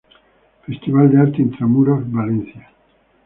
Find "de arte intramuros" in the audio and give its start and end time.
1.11-2.11